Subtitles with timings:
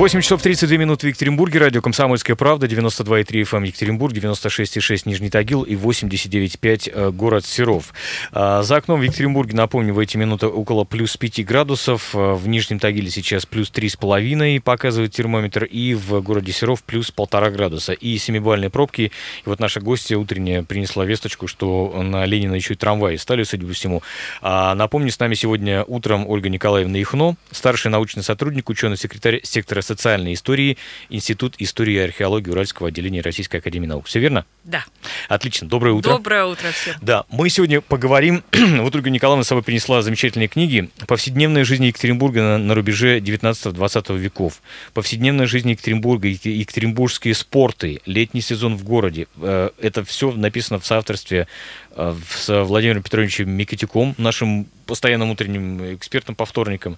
[0.00, 1.58] 8 часов 32 минуты в Екатеринбурге.
[1.58, 2.66] Радио «Комсомольская правда».
[2.66, 7.92] 92,3 FM эм Екатеринбург, 96,6 Нижний Тагил и 89,5 э, город Серов.
[8.32, 12.14] А, за окном в Екатеринбурге, напомню, в эти минуты около плюс 5 градусов.
[12.14, 15.64] А, в Нижнем Тагиле сейчас плюс 3,5 показывает термометр.
[15.64, 17.92] И в городе Серов плюс полтора градуса.
[17.92, 19.12] И семибальные пробки.
[19.44, 23.66] И вот наша гостья утренняя принесла весточку, что на Ленина еще и трамваи стали, судя
[23.66, 24.02] по всему.
[24.40, 30.34] А, напомню, с нами сегодня утром Ольга Николаевна Ихно, старший научный сотрудник, ученый-секретарь сектора социальной
[30.34, 34.06] истории, Институт истории и археологии Уральского отделения Российской Академии Наук.
[34.06, 34.44] Все верно?
[34.64, 34.84] Да.
[35.28, 35.68] Отлично.
[35.68, 36.12] Доброе утро.
[36.12, 36.94] Доброе утро всем.
[37.02, 38.44] Да, мы сегодня поговорим.
[38.52, 40.90] вот Ольга Николаевна с собой принесла замечательные книги.
[41.08, 44.62] Повседневная жизнь Екатеринбурга на, на рубеже 19-20 веков.
[44.94, 49.26] Повседневная жизнь Екатеринбурга, екатеринбургские спорты, летний сезон в городе.
[49.38, 51.48] Э, это все написано в соавторстве
[51.96, 56.96] э, с Владимиром Петровичем Микитюком, нашим постоянным утренним экспертом по вторникам.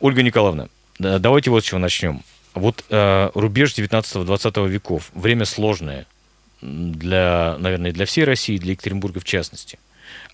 [0.00, 0.66] Ольга Николаевна,
[1.02, 2.22] Давайте вот с чего начнем.
[2.54, 6.06] Вот э, рубеж 19-20 веков, время сложное
[6.60, 9.78] для, наверное, для всей России, для Екатеринбурга в частности.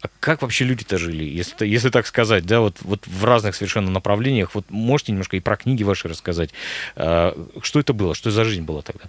[0.01, 3.91] А как вообще люди-то жили, если, если так сказать, да, вот, вот в разных совершенно
[3.91, 4.55] направлениях?
[4.55, 6.51] Вот можете немножко и про книги ваши рассказать?
[6.97, 9.05] Э, что это было, что за жизнь была тогда?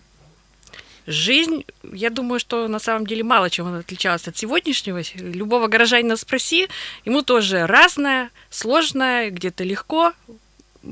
[1.08, 5.02] Жизнь, я думаю, что на самом деле мало чем она отличалась от сегодняшнего.
[5.16, 6.68] Любого горожанина спроси,
[7.04, 10.14] ему тоже разное, сложное, где-то легко,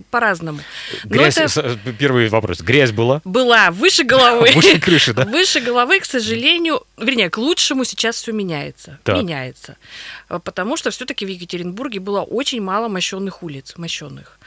[0.09, 0.59] по-разному.
[1.03, 1.77] Грязь, это...
[1.97, 2.61] Первый вопрос.
[2.61, 3.21] Грязь была?
[3.23, 3.71] Была.
[3.71, 4.51] Выше головы.
[4.53, 5.25] Выше крыши, да?
[5.25, 8.99] Выше головы, к сожалению, вернее, к лучшему сейчас все меняется.
[9.03, 9.17] Так.
[9.17, 9.77] Меняется.
[10.27, 14.39] Потому что все-таки в Екатеринбурге было очень мало мощенных улиц, мощенных.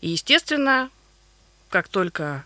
[0.00, 0.90] И, естественно,
[1.70, 2.44] как только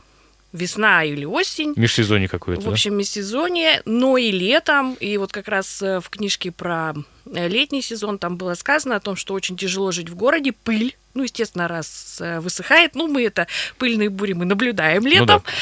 [0.52, 1.74] весна или осень.
[1.77, 2.62] Межсезонье какое-то.
[2.62, 2.98] В общем, да?
[2.98, 4.94] межсезонье, но и летом.
[4.94, 7.00] И вот как раз э, в книжке про э,
[7.33, 11.23] летний сезон там было сказано о том, что очень тяжело жить в городе, пыль ну,
[11.23, 13.47] естественно, раз э, высыхает, ну, мы это
[13.79, 15.53] пыльные бури мы наблюдаем ну летом, ну,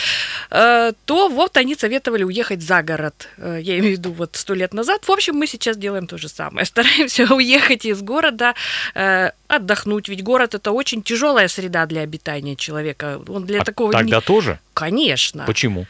[0.50, 0.92] да.
[1.04, 3.28] то вот они советовали уехать за город.
[3.38, 5.04] Э, я имею в виду вот сто лет назад.
[5.04, 6.66] В общем, мы сейчас делаем то же самое.
[6.74, 8.54] Стараемся уехать из города,
[8.94, 10.08] э, отдохнуть.
[10.08, 13.20] Ведь город это очень тяжелая среда для обитания человека.
[13.28, 14.22] Он для а такого тогда не...
[14.22, 14.58] тоже?
[14.74, 15.44] Конечно.
[15.46, 15.86] Почему?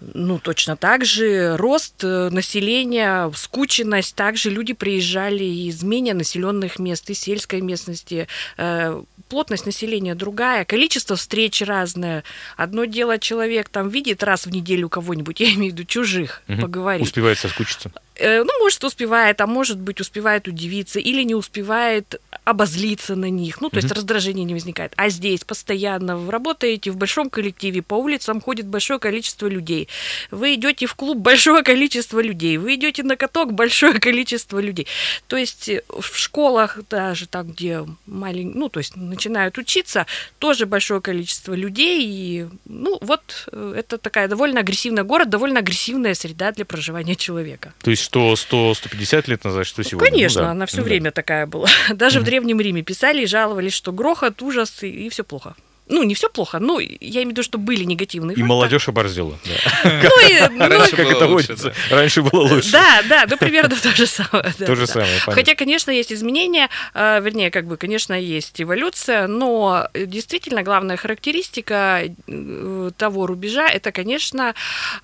[0.00, 4.14] Ну, точно так же рост э, населения, скученность.
[4.14, 8.28] Также люди приезжали из менее населенных мест, из сельской местности.
[8.56, 12.22] Э, плотность населения другая, количество встреч разное.
[12.56, 16.62] Одно дело, человек там видит раз в неделю кого-нибудь, я имею в виду чужих, угу.
[16.62, 17.06] поговорить.
[17.06, 17.90] Успевает соскучиться.
[18.18, 23.60] Э, ну, может, успевает, а может быть, успевает удивиться или не успевает обозлиться на них.
[23.60, 24.92] Ну, то есть раздражение не возникает.
[24.96, 29.88] А здесь постоянно вы работаете в большом коллективе, по улицам ходит большое количество людей.
[30.30, 32.56] Вы идете в клуб большое количество людей.
[32.56, 34.86] Вы идете на каток большое количество людей.
[35.28, 40.06] То есть э, в школах даже там, где маленькие, ну, то есть начинают учиться,
[40.38, 42.04] тоже большое количество людей.
[42.04, 47.74] И, ну, вот э, это такая довольно агрессивная город, довольно агрессивная среда для проживания человека.
[47.82, 50.10] То есть что 100-150 лет назад, что сегодня?
[50.10, 50.50] Конечно, ну, да.
[50.52, 51.10] она все ну, время да.
[51.10, 51.68] такая была.
[51.90, 52.22] Даже mm-hmm.
[52.22, 55.54] в Древнем Риме писали и жаловались, что грохот, ужас и, и все плохо
[55.88, 59.38] ну, не все плохо, но я имею в виду, что были негативные И молодежь оборзела.
[59.84, 61.72] Ну, и, ну, как это водится.
[61.90, 62.72] Раньше было лучше.
[62.72, 64.52] Да, да, ну, примерно то же самое.
[64.52, 69.88] То же самое, Хотя, конечно, есть изменения, а, вернее, как бы, конечно, есть эволюция, но
[69.94, 74.54] действительно главная характеристика э, того рубежа, это, конечно,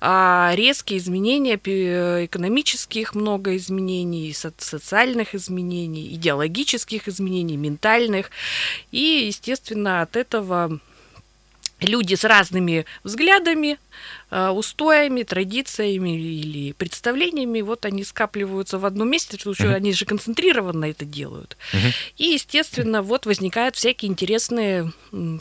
[0.01, 8.31] а, резкие изменения экономических много изменений, социальных изменений, идеологических изменений, ментальных.
[8.91, 10.74] И, естественно, от этого
[11.85, 13.79] люди с разными взглядами,
[14.31, 19.75] устоями, традициями или представлениями, вот они скапливаются в одном месте, потому что uh-huh.
[19.75, 21.57] они же концентрированно это делают.
[21.73, 21.93] Uh-huh.
[22.17, 24.91] И, естественно, вот возникают всякие интересные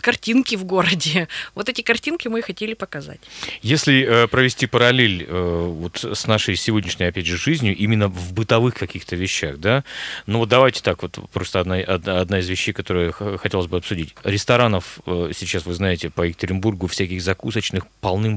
[0.00, 1.28] картинки в городе.
[1.54, 3.20] Вот эти картинки мы и хотели показать.
[3.62, 8.74] Если э, провести параллель э, вот с нашей сегодняшней, опять же, жизнью, именно в бытовых
[8.74, 9.84] каких-то вещах, да,
[10.27, 14.15] ну вот давайте так, вот просто одна, одна, из вещей, которые хотелось бы обсудить.
[14.24, 17.86] Ресторанов э, сейчас, вы знаете, по Екатеринбургу всяких закусочных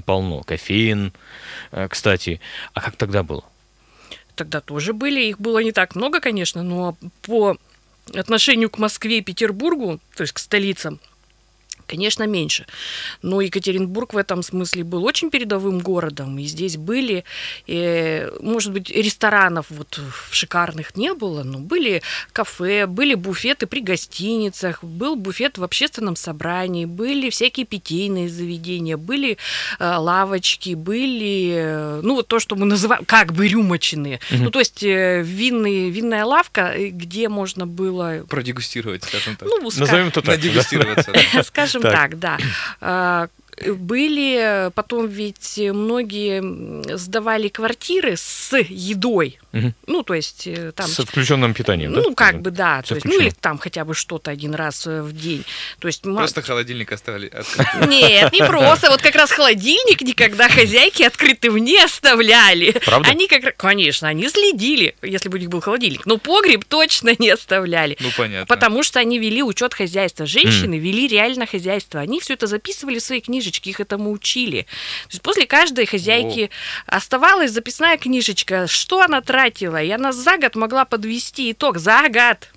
[0.08, 1.12] полным-полно кофеин,
[1.72, 2.40] э, кстати.
[2.74, 3.44] А как тогда было?
[4.36, 5.26] Тогда тоже были.
[5.26, 7.58] Их было не так много, конечно, но по
[8.14, 11.00] отношению к Москве и Петербургу, то есть к столицам,
[11.88, 12.66] Конечно, меньше.
[13.22, 16.38] Но Екатеринбург в этом смысле был очень передовым городом.
[16.38, 17.24] И здесь были,
[17.68, 20.00] э, может быть, ресторанов вот
[20.32, 22.02] шикарных не было, но были
[22.34, 29.38] кафе, были буфеты при гостиницах, был буфет в общественном собрании, были всякие питейные заведения, были
[29.80, 34.20] э, лавочки, были, э, ну, вот то, что мы называем, как бы рюмочные.
[34.32, 34.44] Угу.
[34.44, 38.26] Ну, то есть э, винные, винная лавка, э, где можно было...
[38.30, 39.48] Продегустировать, скажем так.
[39.48, 40.36] Ну, Назовем это так.
[40.36, 41.14] Надегустироваться.
[41.44, 42.40] Скажем скажем так, так
[42.80, 43.28] да.
[43.66, 49.40] Были потом ведь многие сдавали квартиры с едой.
[49.54, 49.74] Угу.
[49.88, 50.88] Ну, то есть э, там...
[50.88, 52.10] С включенным питанием, ну, да?
[52.10, 52.84] Ну, как бы, да.
[52.84, 55.44] То есть, ну, или там хотя бы что-то один раз э, в день.
[55.80, 57.32] То есть, просто холодильник оставили
[57.88, 58.92] Нет, не просто.
[58.92, 62.72] Вот как раз холодильник никогда хозяйки открытым не оставляли.
[62.86, 63.10] Правда?
[63.10, 66.06] Они как конечно, они следили, если бы у них был холодильник.
[66.06, 67.98] Но погреб точно не оставляли.
[68.00, 68.46] Ну, понятно.
[68.46, 70.28] Потому что они вели учет хозяйства.
[70.28, 72.02] Женщины вели реально хозяйство.
[72.02, 74.64] Они все это записывали в свои книжки книжечки, их этому учили.
[75.04, 76.50] То есть после каждой хозяйки
[76.88, 76.98] О.
[76.98, 82.50] оставалась записная книжечка, что она тратила, и она за год могла подвести итог, за год.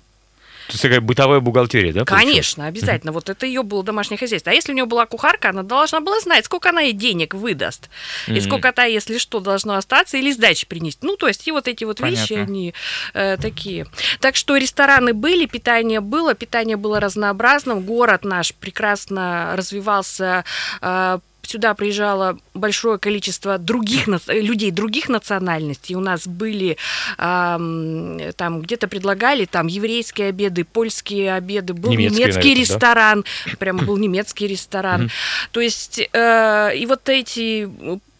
[0.67, 2.05] То есть такая бытовая бухгалтерия, да?
[2.05, 3.09] Конечно, обязательно.
[3.09, 3.13] Mm-hmm.
[3.13, 4.51] Вот это ее было домашнее хозяйство.
[4.51, 7.89] А если у нее была кухарка, она должна была знать, сколько она ей денег выдаст.
[8.27, 8.37] Mm-hmm.
[8.37, 11.05] И сколько то, если что, должно остаться, или сдачи принести.
[11.05, 12.21] Ну, то есть и вот эти вот Понятно.
[12.21, 12.73] вещи, они
[13.13, 13.87] э, такие.
[14.19, 17.81] Так что рестораны были, питание было, питание было разнообразным.
[17.81, 20.45] Город наш прекрасно развивался
[20.81, 21.19] э,
[21.51, 25.95] сюда приезжало большое количество других людей других национальностей.
[25.95, 26.77] У нас были
[27.17, 33.51] э, там где-то предлагали там еврейские обеды, польские обеды, был немецкий, немецкий наверное, ресторан, да?
[33.59, 35.11] прям был немецкий ресторан.
[35.51, 37.69] То есть э, и вот эти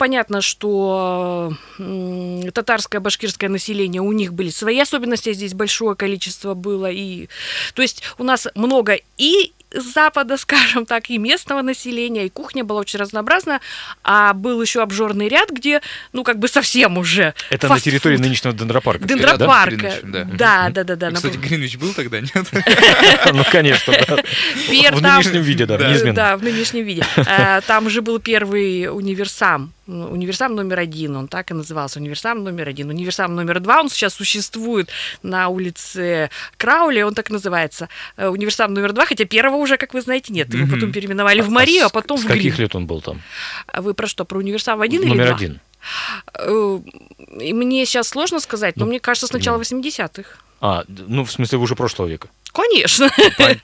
[0.02, 1.54] понятно, что
[2.56, 6.90] татарское, башкирское население, у них были свои особенности, здесь большое количество было.
[6.90, 7.30] И,
[7.76, 12.82] то есть у нас много и Запада, скажем так, и местного населения, и кухня была
[12.82, 13.62] очень разнообразна,
[14.04, 15.82] а был еще обжорный ряд, где,
[16.14, 19.06] ну, как бы совсем уже Это на территории нынешнего дендропарка.
[19.06, 20.24] Дендропарка, да?
[20.26, 20.96] Да, да, да.
[20.96, 21.12] да.
[21.12, 22.32] Кстати, Гринвич был тогда, нет?
[23.34, 26.16] Ну, конечно, В нынешнем виде, да, неизменно.
[26.16, 27.06] Да, в нынешнем виде.
[27.68, 32.90] Там уже был первый универсам, универсам номер один, он так и назывался, универсам номер один.
[32.90, 34.90] Универсам номер два, он сейчас существует
[35.24, 37.90] на улице Краули, он так называется.
[38.18, 40.54] Э, универсам номер два, хотя первого уже, как вы знаете, нет.
[40.54, 43.22] Его потом переименовали в а Марию, а потом в С каких лет он был там?
[43.68, 45.36] А вы про что, про универсам один номер или два?
[45.36, 45.60] один.
[46.36, 46.80] Э,
[47.38, 50.38] мне сейчас сложно сказать, но ну, мне кажется, с начала 80-х.
[50.62, 52.30] А, ну, в смысле, уже прошлого века.
[52.54, 53.10] Конечно.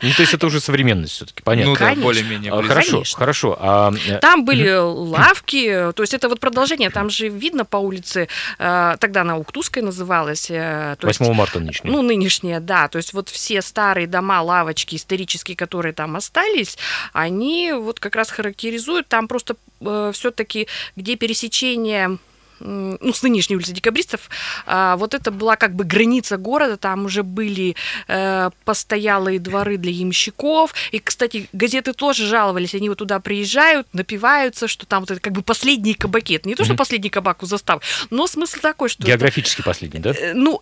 [0.02, 1.72] Ну, то есть это уже современность все-таки, понятно.
[1.72, 2.52] Ну да, более-менее.
[2.52, 3.18] А, хорошо, Конечно.
[3.18, 3.58] хорошо.
[3.60, 3.94] А...
[4.08, 8.28] Э, там были лавки, то есть это вот продолжение, там же видно по улице,
[8.58, 10.50] э, тогда она Уктузской называлась.
[10.50, 11.94] 8 есть, марта нынешняя.
[11.94, 12.88] Ну, нынешняя, да.
[12.88, 16.78] То есть вот все старые дома, лавочки исторические, которые там остались,
[17.14, 22.18] они вот как раз характеризуют, там просто э, все-таки, где пересечение
[22.60, 24.30] ну, с нынешней улицы декабристов,
[24.66, 27.76] а, вот это была как бы граница города, там уже были
[28.08, 34.68] э, постоялые дворы для ямщиков, и, кстати, газеты тоже жаловались, они вот туда приезжают, напиваются,
[34.68, 36.78] что там вот это как бы последние кабаки, это не то, что mm-hmm.
[36.78, 39.04] последний кабак у застав, но смысл такой, что...
[39.04, 40.12] Географически это, последний, да?
[40.12, 40.62] Э, ну,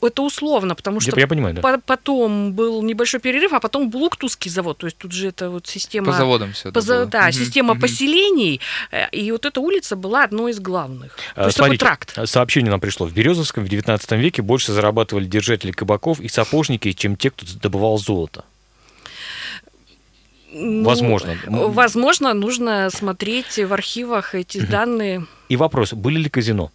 [0.00, 1.62] это условно, потому что я, я понимаю, да.
[1.62, 4.78] по потом был небольшой перерыв, а потом был Уктузский завод.
[4.78, 6.06] То есть тут же это вот система...
[6.06, 7.82] По заводам все по, за, Да, угу, система угу.
[7.82, 8.60] поселений.
[8.90, 11.16] Э, и вот эта улица была одной из главных.
[11.34, 12.28] То есть Смотрите, такой тракт.
[12.28, 13.06] Сообщение нам пришло.
[13.06, 17.98] В Березовском в 19 веке больше зарабатывали держатели кабаков и сапожники, чем те, кто добывал
[17.98, 18.44] золото.
[20.52, 21.36] Ну, возможно.
[21.46, 25.26] Возможно, нужно смотреть в архивах эти данные.
[25.48, 26.72] И вопрос, были ли казино?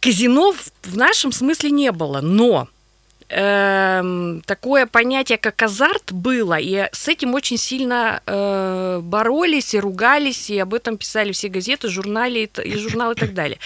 [0.00, 2.68] Казино в нашем смысле не было, но
[3.28, 10.50] э, такое понятие, как азарт, было, и с этим очень сильно э, боролись и ругались,
[10.50, 13.58] и об этом писали все газеты, журналы и журналы и так далее.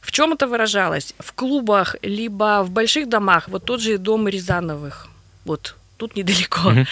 [0.00, 1.14] В чем это выражалось?
[1.18, 5.08] В клубах, либо в больших домах, вот тот же дом Рязановых,
[5.44, 6.70] вот тут недалеко.
[6.70, 6.86] Mm-hmm.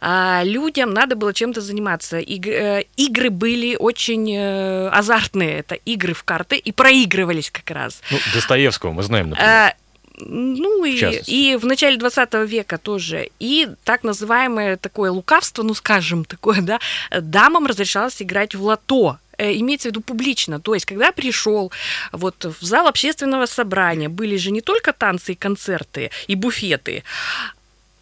[0.00, 2.18] А, людям надо было чем-то заниматься.
[2.18, 5.60] Иг, э, игры были очень э, азартные.
[5.60, 8.02] Это игры в карты и проигрывались как раз.
[8.10, 9.50] Ну, Достоевского мы знаем, например.
[9.50, 9.74] А,
[10.20, 13.30] ну и, и в начале 20 века тоже.
[13.38, 19.52] И так называемое такое лукавство, ну скажем такое, да, дамам разрешалось играть в лото э,
[19.58, 20.60] имеется в виду публично.
[20.60, 21.72] То есть, когда пришел
[22.12, 27.04] вот в зал общественного собрания, были же не только танцы и концерты, и буфеты,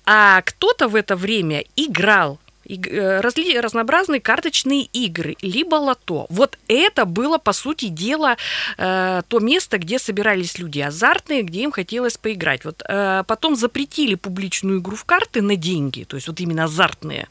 [0.07, 6.27] а кто-то в это время играл иг- э, разли- разнообразные карточные игры, либо лото.
[6.31, 8.37] Вот это было, по сути дела,
[8.79, 12.65] э, то место, где собирались люди азартные, где им хотелось поиграть.
[12.65, 17.29] Вот э, потом запретили публичную игру в карты на деньги, то есть вот именно азартные.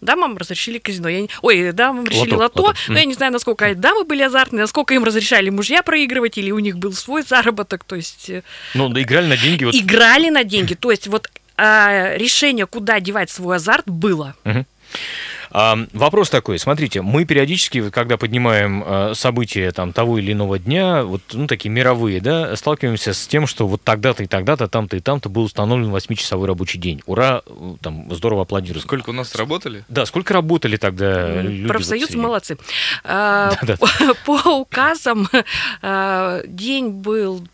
[0.00, 1.08] Дамам разрешили казино.
[1.08, 2.78] Я не- Ой, дамам разрешили Лото, лото, лото.
[2.88, 6.58] но я не знаю, насколько дамы были азартные, насколько им разрешали мужья проигрывать, или у
[6.58, 8.30] них был свой заработок, то есть...
[8.30, 8.42] э,
[8.74, 9.64] Ну, да, играли на деньги.
[9.64, 10.74] Вот, играли на деньги.
[10.74, 11.28] То есть вот
[11.64, 14.34] а, решение, куда девать свой азарт, было.
[15.54, 21.04] А, вопрос такой, смотрите, мы периодически, когда поднимаем а, события там того или иного дня,
[21.04, 25.00] вот ну такие мировые, да, сталкиваемся с тем, что вот тогда-то и тогда-то, там-то и
[25.00, 27.02] там-то был установлен 8-часовой рабочий день.
[27.06, 27.42] Ура,
[27.80, 28.82] там здорово аплодируют.
[28.82, 29.84] Сколько у нас работали?
[29.88, 31.68] Да, сколько работали тогда люди?
[31.68, 32.56] Профсоюз вот молодцы.
[33.04, 35.28] По, указам
[36.48, 37.46] день был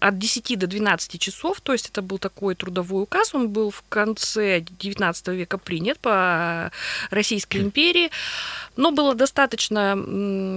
[0.00, 3.82] от 10 до 12 часов, то есть это был такой трудовой указ, он был в
[3.88, 6.70] конце 19 века принят по
[7.10, 8.10] Российской империи,
[8.76, 9.96] но было достаточно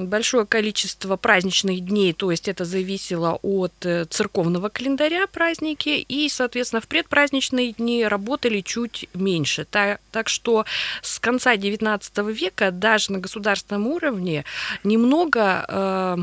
[0.05, 6.81] большое количество праздничных дней, то есть это зависело от э, церковного календаря праздники, и, соответственно,
[6.81, 9.65] в предпраздничные дни работали чуть меньше.
[9.65, 10.65] Та- так что
[11.01, 14.45] с конца 19 века даже на государственном уровне
[14.83, 16.17] немного э,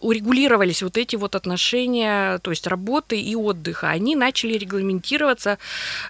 [0.00, 3.90] урегулировались вот эти вот отношения, то есть работы и отдыха.
[3.90, 5.58] Они начали регламентироваться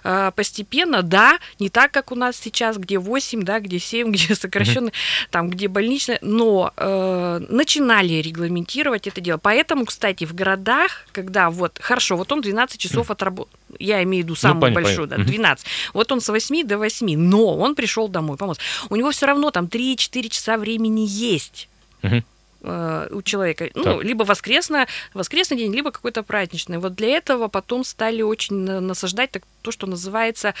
[0.03, 4.35] э, постепенно, да, не так, как у нас сейчас, где 8, да, где 7, где
[4.35, 4.93] сокращенный,
[5.29, 9.37] там, где больничное, но э, начинали регламентировать это дело.
[9.37, 14.25] Поэтому, кстати, в городах, когда вот, хорошо, вот он 12 часов отработал, я имею в
[14.27, 15.25] виду самый понятно, большой, понятно.
[15.25, 15.65] да, 12.
[15.93, 18.57] Вот он с 8 до 8, но он пришел домой, помог.
[18.89, 21.67] У него все равно там 3-4 часа времени есть
[22.01, 22.23] Мгм.
[22.63, 23.69] Э, у человека.
[23.75, 24.03] Ну, Так.
[24.03, 26.77] либо воскресно, воскресный день, либо какой-то праздничный.
[26.77, 30.53] Вот для этого потом стали очень на- насаждать так, то, что называется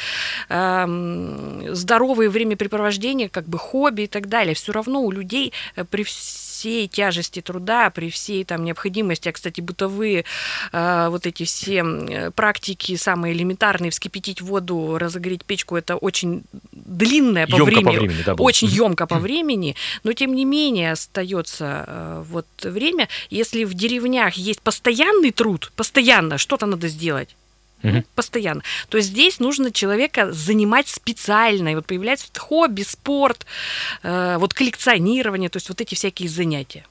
[0.49, 4.53] эм, здоровые времяпрепровождения, как бы хобби и так далее.
[4.55, 6.03] Все равно у людей э, при
[6.61, 10.25] всей тяжести труда, при всей там необходимости, а, кстати, бытовые
[10.71, 17.55] э, вот эти все практики самые элементарные, вскипятить воду, разогреть печку, это очень длинное по
[17.55, 18.45] Ёмко по времени, времени, да, было.
[18.45, 24.35] очень емко по времени, но тем не менее остается э, вот время, если в деревнях
[24.35, 27.35] есть постоянный труд, постоянно что-то надо сделать.
[27.83, 28.61] Ну, постоянно.
[28.89, 31.69] То есть здесь нужно человека занимать специально.
[31.69, 33.45] И вот появляется вот хобби, спорт,
[34.03, 36.85] э, вот коллекционирование, то есть вот эти всякие занятия.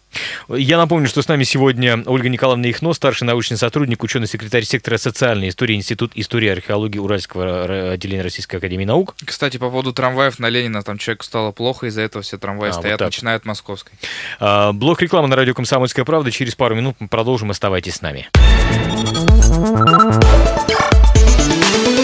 [0.48, 5.50] Я напомню, что с нами сегодня Ольга Николаевна Ихно, старший научный сотрудник, ученый-секретарь сектора социальной
[5.50, 9.14] истории Институт истории и археологии Уральского отделения Российской Академии Наук.
[9.24, 12.72] Кстати, по поводу трамваев на Ленина, там человеку стало плохо, из-за этого все трамваи А,
[12.72, 13.08] вот стоят, так.
[13.08, 13.92] начиная от Московской.
[14.40, 16.30] А, Блок рекламы на радио «Комсомольская правда».
[16.32, 17.50] Через пару минут мы продолжим.
[17.50, 18.28] Оставайтесь с нами.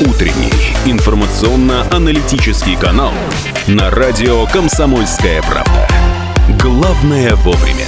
[0.05, 0.53] Утренний
[0.85, 3.15] информационно-аналитический канал
[3.67, 5.89] на радио «Комсомольская правда».
[6.61, 7.87] Главное вовремя.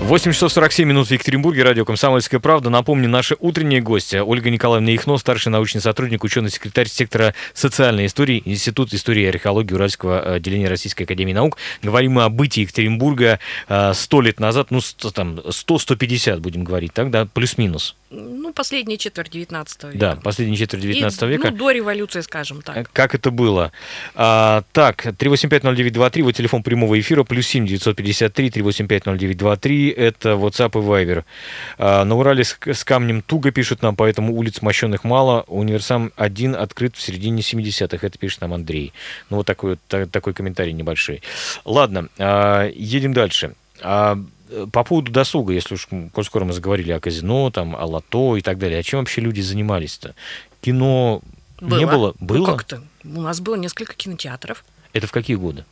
[0.00, 2.70] 8 часов 47 минут в Екатеринбурге, радио «Комсомольская правда».
[2.70, 8.92] Напомню, наши утренние гости Ольга Николаевна Ихно, старший научный сотрудник, ученый-секретарь сектора социальной истории, Институт
[8.94, 11.58] истории и археологии Уральского отделения Российской Академии Наук.
[11.82, 16.94] Говорим мы о бытии Екатеринбурга э, 100 лет назад, ну, 100, там, 100-150, будем говорить,
[16.94, 17.94] так, да, плюс-минус.
[18.10, 19.98] Ну, последняя четверть 19 века.
[19.98, 21.50] Да, последняя четверть 19 И, века.
[21.50, 22.90] Ну, до революции, скажем так.
[22.92, 23.70] Как это было?
[24.14, 31.24] А, так, 3850923, вот телефон прямого эфира, плюс 7 953 3850923, это WhatsApp и Viber.
[31.76, 35.44] А, на Урале с, с камнем туго пишут нам, поэтому улиц мощенных мало.
[35.46, 38.92] Универсам один открыт в середине 70-х, это пишет нам Андрей.
[39.28, 41.22] Ну, вот такой, та- такой комментарий небольшой.
[41.66, 43.52] Ладно, а, едем дальше.
[43.82, 44.18] А, э,
[44.72, 48.40] по поводу досуга, если уж, коль скоро мы заговорили о казино, там, о лото и
[48.40, 50.14] так далее, а чем вообще люди занимались-то?
[50.60, 51.22] Кино
[51.60, 52.14] не было?
[52.18, 52.46] Ну, Было?
[52.46, 52.82] как-то.
[53.04, 54.64] У нас было несколько кинотеатров.
[54.92, 55.64] Это в какие годы?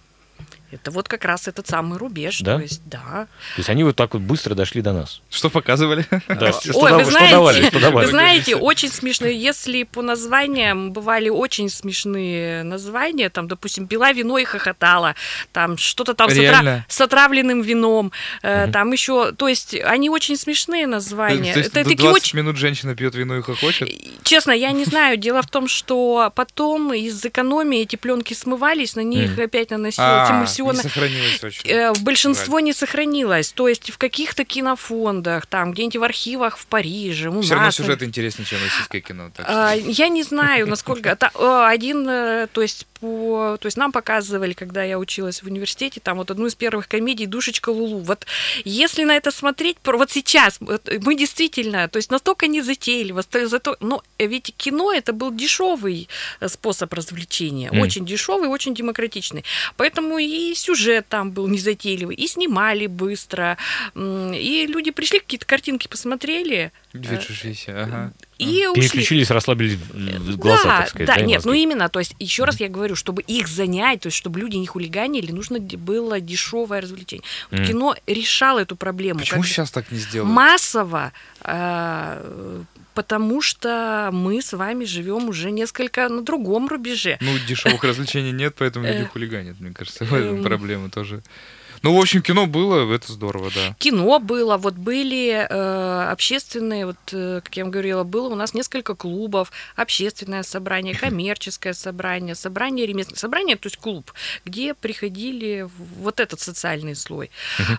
[0.72, 2.40] Это вот как раз этот самый рубеж.
[2.40, 2.56] Да?
[2.56, 3.28] То есть, да.
[3.54, 5.22] То есть они вот так вот быстро дошли до нас.
[5.30, 6.04] Что показывали?
[6.28, 8.06] Да, Ой, вы знаете, давали, что давали?
[8.06, 14.38] вы знаете, очень смешные, если по названиям бывали очень смешные названия, там, допустим, пила вино
[14.38, 15.14] и хохотала,
[15.52, 20.36] там что-то там с, отра- с отравленным вином, э, там еще, то есть они очень
[20.36, 21.52] смешные названия.
[21.52, 23.88] То есть Это до такие 20 очень минут женщина пьет вино и хохочет?
[24.24, 25.16] Честно, я не знаю.
[25.16, 30.72] Дело в том, что потом из экономии эти пленки смывались, на них опять наносилась Все
[30.72, 31.40] Не сохранилось.
[31.64, 33.52] Э, большинство не сохранилось.
[33.52, 37.76] То есть в каких-то кинофондах, там где-нибудь в архивах в Париже, у Все равно нас.
[37.76, 39.30] сюжет интереснее, чем российское кино.
[39.38, 44.54] А, Я не знаю, насколько э, один, э, то есть по, то есть нам показывали,
[44.54, 47.98] когда я училась в университете, там вот одну из первых комедий "Душечка Лулу".
[48.00, 48.26] Вот
[48.64, 54.02] если на это смотреть, вот сейчас мы действительно, то есть настолько не затейливо, зато, но
[54.18, 56.08] ведь кино это был дешевый
[56.46, 57.80] способ развлечения, Мгм.
[57.80, 59.44] очень дешевый, очень демократичный,
[59.76, 63.56] поэтому и сюжет там был незатейливый, и снимали быстро,
[63.94, 66.72] и люди пришли какие-то картинки посмотрели.
[66.92, 68.12] Две чешуйся, ага.
[68.38, 68.82] И ушли.
[68.82, 69.92] Переключились, расслабились в-
[70.32, 71.06] в глаза, да, так сказать.
[71.06, 71.62] да, и нет, ну мозги.
[71.62, 74.66] именно, то есть еще раз я говорю, чтобы их занять, то есть чтобы люди не
[74.66, 77.24] хулиганили, нужно было дешевое развлечение.
[77.50, 77.68] Вот Мгм.
[77.68, 79.20] кино решало эту проблему.
[79.20, 80.30] Почему как- сейчас так не сделали?
[80.30, 81.12] Массово,
[81.42, 82.62] э,
[82.96, 87.18] потому что мы с вами живем уже несколько на другом рубеже.
[87.20, 90.04] Ну, дешевых развлечений нет, поэтому люди Э, хулиганят, мне кажется.
[90.06, 90.42] В этом эм.
[90.42, 91.22] проблема тоже.
[91.82, 93.74] Ну, в общем, кино было, это здорово, да.
[93.78, 98.54] Кино было, вот были э, общественные, вот, э, как я вам говорила, было у нас
[98.54, 104.12] несколько клубов, общественное собрание, коммерческое собрание, собрание ремесленников, собрание, то есть клуб,
[104.44, 105.68] где приходили
[105.98, 107.30] вот этот социальный слой.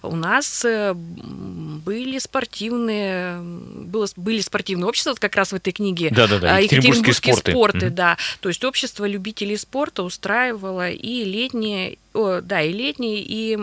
[0.03, 6.09] У нас э, были спортивные, было, были спортивные общества, вот как раз в этой книге,
[6.11, 7.51] Да-да-да, а, екатеринбургские спорты.
[7.51, 7.95] спорты, Мгм.
[7.95, 8.17] да.
[8.41, 13.57] То есть общество любителей спорта устраивало и летние, о, да, и летние, и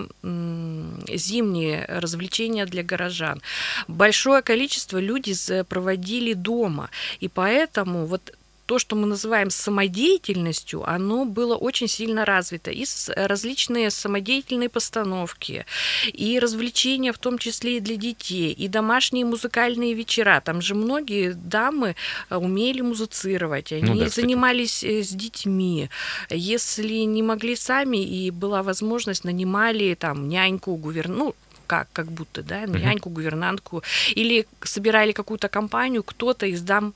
[1.16, 3.42] зимние развлечения для горожан.
[3.88, 5.34] Большое количество людей
[5.68, 8.34] проводили дома, и поэтому вот
[8.66, 12.71] то, что мы называем самодеятельностью, оно было очень сильно развито.
[12.71, 15.66] И с- различные самодеятельные постановки,
[16.12, 20.40] и развлечения, в том числе и для детей, и домашние музыкальные вечера.
[20.44, 21.94] Там же многие дамы
[22.30, 25.88] э, умели музицировать, они Ну да, занимались э, с детьми.
[26.30, 31.14] Если не могли сами, и была возможность, нанимали там няньку, гуверн...
[31.16, 31.35] ну,
[31.66, 33.83] как, как будто, да, няньку, гувернантку,
[34.14, 36.92] или собирали какую-то компанию, кто-то из дам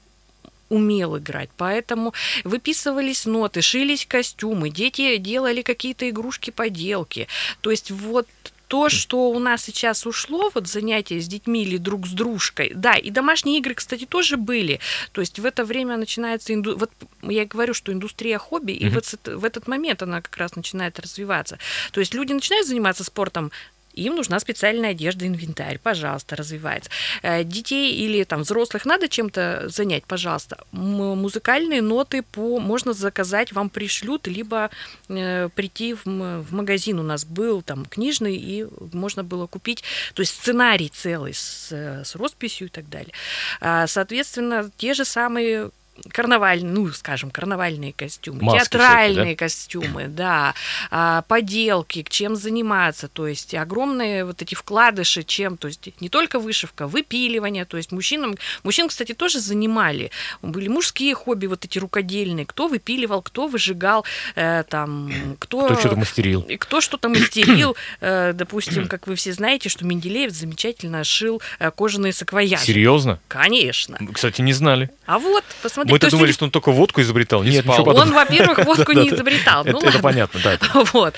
[0.69, 7.29] умел играть, поэтому выписывались ноты, шились костюмы, дети делали какие-то игрушки-поделки.
[7.61, 8.27] То есть вот
[8.69, 12.95] то, что у нас сейчас ушло, вот занятия с детьми или друг с дружкой, да,
[12.97, 14.79] и домашние игры, кстати, тоже были.
[15.13, 16.77] То есть в это время начинается, инду...
[16.77, 16.91] вот
[17.23, 18.95] я и говорю, что индустрия хобби, и Мгм.
[18.95, 21.59] вот в этот момент она как раз начинает развиваться.
[21.93, 23.51] То есть люди начинают заниматься спортом,
[23.99, 26.91] им нужна специальная одежда, инвентарь, пожалуйста, развивается.
[27.23, 30.59] Э, Детей или там взрослых надо чем-то занять, пожалуйста.
[30.73, 34.71] Музыкальные ноты по можно заказать, вам пришлют, либо
[35.09, 39.83] э, прийти в, в магазин у нас был там книжный и можно было купить,
[40.15, 43.13] то есть сценарий целый с, э, с росписью и так далее.
[43.61, 45.71] А, Соответственно, те же самые
[46.11, 50.55] карнавальные, ну, скажем, карнавальные костюмы, Маски театральные костюмы, да,
[50.91, 56.39] а, поделки, чем заниматься, то есть огромные вот эти вкладыши, чем, то есть не только
[56.39, 60.11] вышивка, выпиливание, то есть мужчинам, мужчин, кстати, тоже занимали,
[60.43, 65.67] были мужские хобби вот эти рукодельные, кто выпиливал, кто выжигал, э, там, кто...
[65.67, 66.47] Кто что-то мастерил.
[66.59, 72.13] Кто что-то мастерил, э, допустим, как вы все знаете, что Менделеев замечательно шил э, кожаные
[72.13, 72.65] саквояжи.
[72.65, 73.21] Серьезно?
[73.29, 73.99] Конечно.
[74.13, 74.91] Кстати, не знали.
[75.07, 75.88] А вот, посмотрите.
[75.89, 77.43] Мы-то думали, что он только водку изобретал.
[77.43, 77.79] Нет, спал.
[77.79, 79.65] ничего он, во-первых, водку не изобретал.
[79.65, 80.59] Ну Это понятно, да.
[80.93, 81.15] Вот.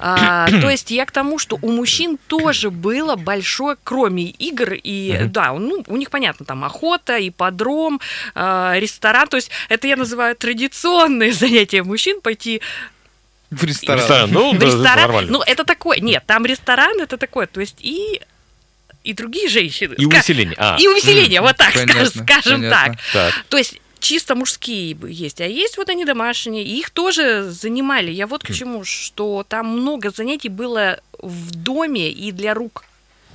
[0.00, 5.24] А, то есть я к тому, что у мужчин тоже было большое, кроме игр, и
[5.24, 8.00] да, ну, у них, понятно, там охота, ипподром,
[8.34, 9.28] а, ресторан.
[9.28, 12.60] То есть это я называю традиционные занятия мужчин, пойти
[13.50, 13.98] В ресторан.
[14.00, 15.00] Ресторан, ну, в да, ресторан.
[15.02, 15.32] нормально.
[15.32, 15.98] Ну, это такое.
[16.00, 17.46] Нет, там ресторан, это такое.
[17.46, 18.20] То есть и
[19.04, 19.94] и другие женщины.
[19.94, 20.54] И увеселение.
[20.58, 22.96] А, И увеселение, вот так Понятно, скажем, скажем понятно.
[23.12, 23.32] так.
[23.32, 23.44] так.
[23.48, 28.10] То есть чисто мужские есть, а есть вот они домашние, и их тоже занимали.
[28.10, 32.84] Я вот к чему, что там много занятий было в доме и для рук.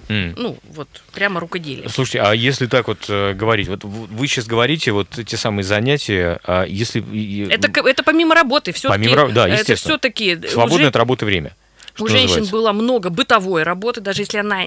[0.10, 0.34] М.
[0.38, 1.88] Ну, вот прямо рукоделие.
[1.90, 6.40] Слушайте, а если так вот э, говорить, вот вы сейчас говорите вот эти самые занятия,
[6.44, 7.02] а если...
[7.50, 11.56] Это, это помимо работы, все Помимо раб- да, это все-таки свободное от работы время?
[11.94, 12.52] что у женщин называется?
[12.52, 14.66] было много бытовой работы, даже если она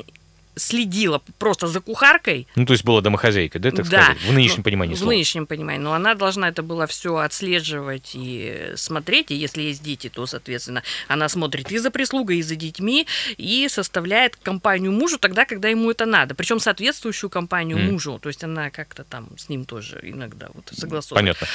[0.56, 4.02] следила просто за кухаркой, Ну, то есть была домохозяйка, да, так Да.
[4.04, 5.12] сказать, в нынешнем Ну, понимании В слова.
[5.12, 5.82] нынешнем понимании.
[5.82, 9.30] Но она должна это было все отслеживать и смотреть.
[9.30, 13.68] И если есть дети, то, соответственно, она смотрит и за прислугой, и за детьми, и
[13.68, 16.34] составляет компанию мужу тогда, когда ему это надо.
[16.34, 17.92] Причем соответствующую компанию Мгм.
[17.92, 18.18] мужу.
[18.18, 21.36] То есть она как-то там с ним тоже иногда вот согласовывает.
[21.38, 21.46] Понятно.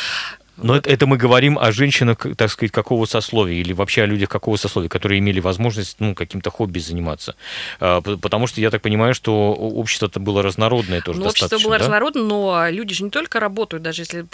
[0.64, 4.30] Но это, это мы говорим о женщинах, так сказать, какого сословия, или вообще о людях
[4.30, 7.36] какого сословия, которые имели возможность ну, каким-то хобби заниматься.
[7.80, 11.78] А, Потому что я так понимаю, что общество-то было разнородное тоже Ну, общество достаточно, было
[11.78, 11.84] да?
[11.86, 14.26] разнородно, но люди же не только работают, даже если...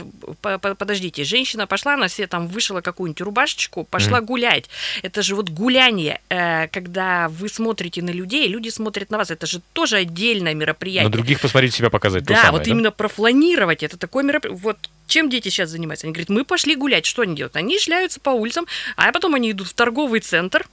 [0.41, 4.65] Подождите, женщина пошла, она себе там вышила какую-нибудь рубашечку, пошла гулять.
[5.03, 9.31] Это же вот гуляние, э, когда вы смотрите на людей, люди смотрят на вас.
[9.31, 11.05] Это же тоже отдельное мероприятие.
[11.05, 12.23] На других посмотреть себя показать.
[12.23, 13.83] Да, самое, вот именно профланировать.
[13.83, 14.61] Это такое мероприятие.
[14.63, 16.05] Вот чем дети сейчас занимаются?
[16.07, 17.05] Они говорят, мы пошли гулять.
[17.05, 17.55] Что они делают?
[17.55, 18.65] Они шляются по улицам,
[18.95, 20.67] а потом они идут в торговый центр.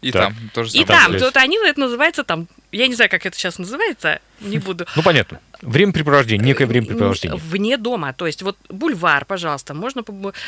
[0.00, 0.28] И Так.
[0.28, 1.22] там тоже И там там, гулять.
[1.22, 4.86] вот они, это называется там, я не знаю, как это сейчас называется, не буду.
[4.94, 5.40] Ну, понятно.
[5.60, 7.36] Времяпрепровождение, некое времяпрепровождение.
[7.36, 8.12] Вне дома.
[8.12, 10.04] То есть вот бульвар, пожалуйста, можно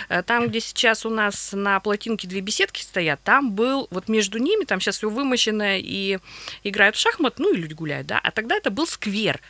[0.09, 4.39] э, там, где сейчас у нас на плотинке две беседки стоят, там был вот между
[4.39, 6.19] ними, там сейчас все вымощено и
[6.63, 8.21] играют в шахмат, ну и люди гуляют, да.
[8.23, 9.41] А тогда это был сквер.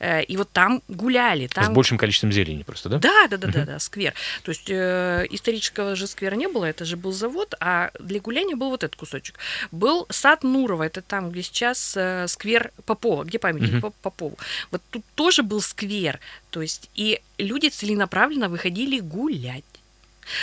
[0.00, 1.46] Э, И вот там гуляли.
[1.46, 1.74] С Там...
[1.74, 2.98] большим количеством зелени просто, да?
[2.98, 4.14] Да, да, да, да, да, сквер.
[4.42, 8.56] То есть э, исторического же сквера не было, это же был завод, а для гуляния
[8.56, 9.38] был вот этот кусочек.
[9.72, 14.38] Был сад Нурова, это там, где сейчас э, сквер Попова, где памятник Попову.
[14.70, 19.64] Вот тут тоже был сквер, то есть и люди целенаправленно выходили гулять.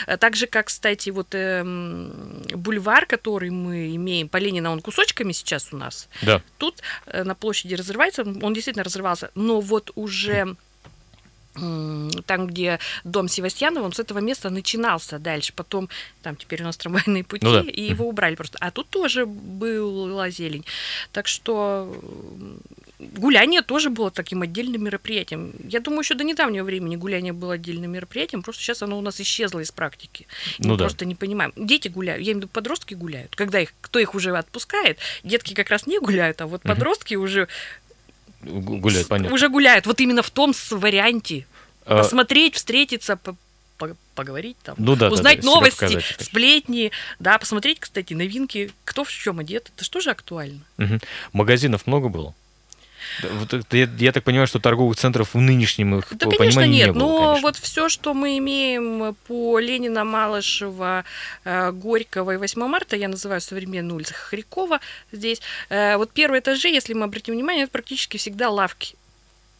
[0.07, 5.31] Э, Так же, как, кстати, вот эм, бульвар, который мы имеем по Ленина, он кусочками
[5.33, 6.09] сейчас у нас.
[6.21, 6.41] Да.
[6.57, 10.55] Тут э, на площади разрывается, он действительно разрывался, но вот уже
[12.25, 15.53] там, где дом Севастьянова, он с этого места начинался дальше.
[15.55, 15.89] Потом
[16.21, 17.61] там теперь у нас трамвайные пути, Ну да.
[17.61, 18.57] и его убрали просто.
[18.61, 20.65] А тут тоже была зелень.
[21.11, 21.93] Так что
[22.99, 25.53] гуляние тоже было таким отдельным мероприятием.
[25.67, 29.19] Я думаю, еще до недавнего времени гуляние было отдельным мероприятием, просто сейчас оно у нас
[29.19, 30.27] исчезло из практики.
[30.59, 30.85] Мы Ну да.
[30.85, 31.51] просто не понимаем.
[31.55, 33.35] Дети гуляют, я имею в виду подростки гуляют.
[33.35, 36.73] Когда их, кто их уже отпускает, детки как раз не гуляют, а вот Мгм.
[36.73, 37.47] подростки уже
[38.45, 39.33] Гуляют, понятно.
[39.33, 39.85] уже гуляют.
[39.87, 41.45] Вот именно в том варианте.
[41.85, 43.35] А, Посмотреть, встретиться, по-
[43.77, 44.75] по- поговорить там.
[44.77, 49.39] Ну да, да, узнать да, себя новости, сплетни, да, посмотреть, кстати, новинки, кто в чем
[49.39, 50.61] одет, это же тоже актуально.
[50.77, 50.99] Мгм.
[51.33, 52.33] Магазинов много было?
[53.71, 56.93] Я, я так понимаю, что торговых центров в нынешнем их Да, конечно, понимании нет, не
[56.93, 57.41] было, но конечно.
[57.41, 61.03] вот все, что мы имеем по Ленина, Малышева,
[61.43, 64.79] э, Горького и 8 марта, я называю современные улицы Хрякова
[65.11, 68.95] здесь, э, вот первые этажи, если мы обратим внимание, это практически всегда лавки.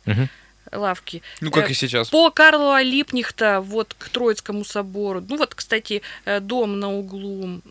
[0.06, 0.30] Мгм.
[0.72, 1.22] лавки.
[1.42, 2.10] Ну, как Э, и сейчас.
[2.10, 5.24] По Карла Липнихта, вот к Троицкому собору.
[5.28, 6.02] Ну, вот, кстати,
[6.42, 7.62] дом на углу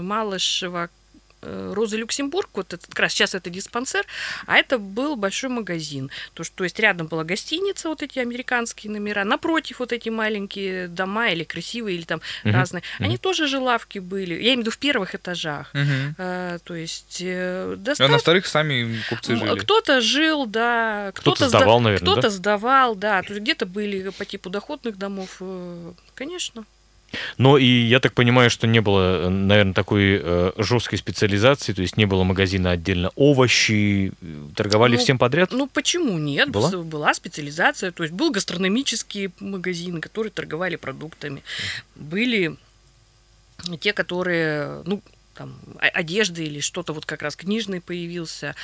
[0.00, 0.90] Малышева,
[1.40, 4.04] Роза Люксембург, вот этот, как раз сейчас это диспансер,
[4.46, 6.10] а это был большой магазин.
[6.34, 10.88] То, что, то есть рядом была гостиница, вот эти американские номера, напротив вот эти маленькие
[10.88, 12.54] дома или красивые, или там Мгм.
[12.54, 12.82] разные.
[12.98, 13.18] Они Мгм.
[13.18, 15.70] тоже же лавки были, я имею в виду в первых этажах.
[15.74, 16.14] Мгм.
[16.18, 19.58] Э, то есть э, А на вторых сами купцы М, жили.
[19.60, 22.30] Кто-то жил, да, Кто-то сда- сдавал, наверное, кто-то да?
[22.30, 23.22] сдавал, да.
[23.22, 26.64] То есть где-то были по типу доходных домов, э, конечно.
[27.38, 31.96] Но и я так понимаю, что не было, наверное, такой э, жесткой специализации, то есть
[31.96, 35.52] не было магазина отдельно овощи, э, торговали Ну, всем подряд.
[35.52, 36.50] Ну почему нет?
[36.50, 36.70] Была?
[36.70, 41.42] Была специализация, то есть был гастрономические магазины, которые торговали продуктами,
[41.94, 42.56] были
[43.80, 45.02] те, которые, ну
[45.38, 48.56] там одежды или что-то вот как раз книжный появился,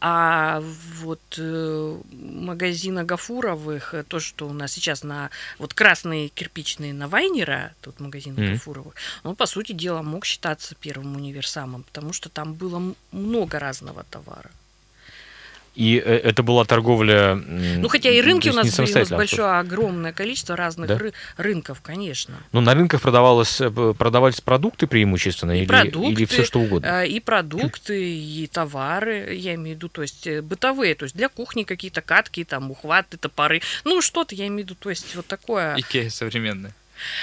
[0.00, 0.62] а
[1.00, 7.08] вот э, магазина Гафуровых, э, то, что у нас сейчас на вот красные кирпичные на
[7.08, 8.52] Вайнера, тут магазин Мгм.
[8.52, 14.04] Гафуровых, он по сути дела мог считаться первым универсамом, потому что там было много разного
[14.04, 14.50] товара.
[15.76, 17.34] И э, это была торговля...
[17.36, 20.56] Ну, хотя и рынки у нас не были, у нас самостоятельно, а большое, огромное количество
[20.56, 20.96] разных Да?
[20.96, 22.34] ры- рынков, конечно.
[22.52, 26.86] Ну, на рынках продавалось, э, продавались продукты преимущественно И или, продукты, или все что угодно?
[26.86, 31.28] Э, И продукты, и товары, я имею в виду, то есть бытовые, то есть для
[31.28, 35.26] кухни какие-то катки, там, ухваты, топоры, ну, что-то, я имею в виду, то есть вот
[35.26, 35.76] такое.
[35.76, 36.74] Икея современная.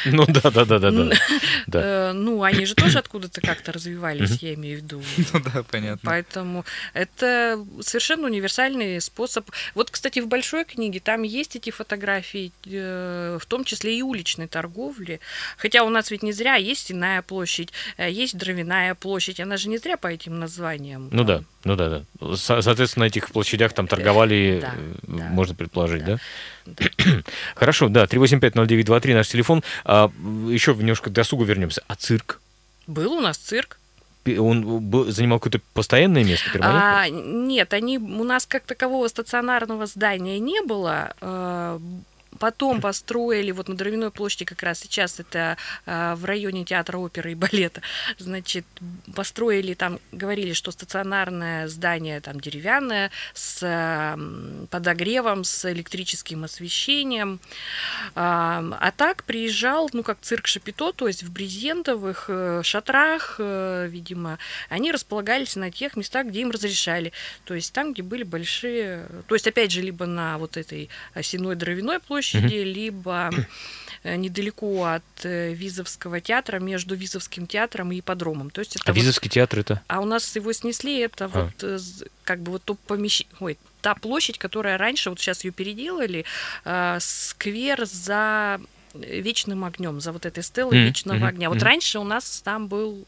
[0.06, 1.10] Ну да, да, да, да, да.
[1.68, 1.82] да.
[1.84, 5.02] Э, Ну, они же тоже откуда-то как-то развивались, я имею в виду.
[5.34, 6.00] Ну да, понятно.
[6.04, 9.50] Поэтому это совершенно универсальный способ.
[9.76, 14.48] Вот, кстати, в большой книге там есть эти фотографии, э, в том числе и уличной
[14.48, 15.20] торговли.
[15.58, 19.40] Хотя у нас ведь не зря есть Стенная площадь, э, есть Дровяная площадь.
[19.40, 21.10] Она же не зря по этим названиям.
[21.12, 21.44] Ну да.
[21.68, 22.36] Ну да, да.
[22.36, 26.18] Со- Соответственно, на этих площадях там торговали, Да, э, да, можно предположить, да?
[26.66, 26.86] да.
[27.56, 29.64] Хорошо, да, 3850923 наш телефон.
[29.86, 30.12] А,
[30.50, 31.84] еще немножко к досугу вернемся.
[31.88, 32.40] А цирк?
[32.88, 33.78] Был у нас цирк.
[34.26, 37.04] Он был- занимал какое-то постоянное место, перманентное?
[37.04, 41.14] А, нет, они у нас как такового стационарного здания не было.
[42.40, 47.32] Потом построили вот на Дровяной площади как раз сейчас это э, в районе театра оперы
[47.32, 47.82] и балета.
[48.18, 48.66] Значит,
[49.16, 57.40] построили там, говорили, что стационарное здание там деревянное с э, подогревом, с электрическим освещением.
[58.16, 63.88] А, а так приезжал, ну как цирк Шапито, то есть в брезентовых э, шатрах, э,
[63.90, 64.38] видимо,
[64.70, 67.12] они располагались на тех местах, где им разрешали.
[67.46, 71.56] То есть там, где были большие, то есть опять же либо на вот этой осиной
[71.56, 73.30] дровяной площади, площади, либо
[74.04, 78.50] э, недалеко от э, Визовского театра, между Визовским театром и ипподромом.
[78.50, 79.00] То есть это а вот...
[79.00, 79.82] Визовский театр это?
[79.88, 81.28] А у нас его снесли, это а.
[81.28, 81.80] вот э,
[82.24, 86.26] как бы вот то помещение, ой, та площадь, которая раньше, вот сейчас ее переделали,
[86.66, 88.60] э, сквер за
[88.94, 90.88] вечным огнем, за вот этой стелой mm-hmm.
[90.88, 91.28] вечного mm-hmm.
[91.28, 91.50] огня.
[91.50, 91.64] Вот mm-hmm.
[91.64, 93.06] раньше у нас там был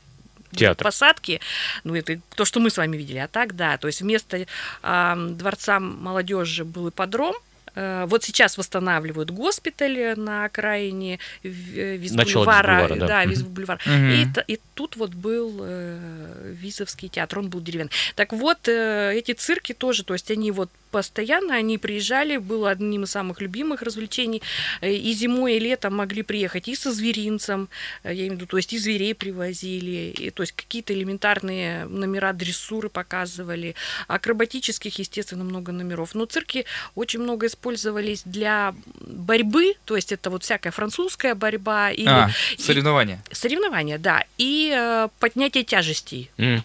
[0.51, 0.83] театр.
[0.83, 1.41] посадки,
[1.83, 5.27] ну это то, что мы с вами видели, а так да, то есть вместо э,
[5.31, 12.87] дворца молодежи был ипподром, Э, вот сейчас восстанавливают госпиталь на окраине Визбульвара.
[12.95, 13.23] Да, да.
[13.23, 14.43] Угу.
[14.47, 17.91] И, и тут вот был э, Визовский театр, он был деревянный.
[18.15, 23.03] Так вот, э, эти цирки тоже, то есть они вот постоянно они приезжали, было одним
[23.03, 24.41] из самых любимых развлечений.
[24.81, 27.69] Э, и зимой, и летом могли приехать и со зверинцем,
[28.03, 31.85] э, я имею в виду, то есть и зверей привозили, и, то есть какие-то элементарные
[31.85, 33.75] номера дрессуры показывали,
[34.07, 36.15] акробатических, естественно, много номеров.
[36.15, 41.91] Но цирки очень много использовались для борьбы, то есть это вот всякая французская борьба.
[41.91, 43.21] Или, а, соревнования.
[43.29, 46.31] И, соревнования, да, и э, поднятие тяжестей.
[46.37, 46.61] Mm.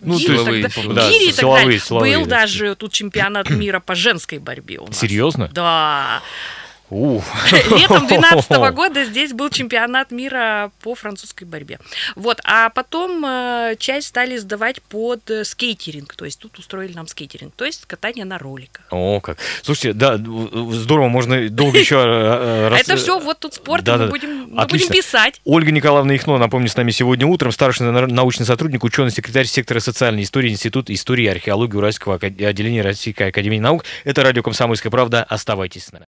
[0.00, 2.40] Ну, гири, силовые, тогда, да, гири силовые, тогда силовые, был да.
[2.40, 4.98] даже тут чемпионат мира по женской борьбе у нас.
[4.98, 5.48] Серьезно?
[5.52, 6.22] Да.
[6.90, 11.78] Летом 2012 года здесь был чемпионат мира по французской борьбе.
[12.14, 17.08] Вот, а потом э, часть стали сдавать под э, скейтеринг, то есть тут устроили нам
[17.08, 18.84] скейтеринг, то есть катание на роликах.
[18.90, 19.38] О, как.
[19.62, 21.96] Слушайте, да, здорово, можно долго еще...
[21.96, 25.40] Э, э, Это все вот тут спорт, да, мы, будем, мы будем писать.
[25.44, 30.22] Ольга Николаевна Ихно, напомню, с нами сегодня утром, старший научный сотрудник, ученый, секретарь сектора социальной
[30.22, 33.84] истории Института истории и археологии Уральского отделения Российской Академии Наук.
[34.04, 35.24] Это радио «Комсомольская правда».
[35.24, 36.04] Оставайтесь с нами.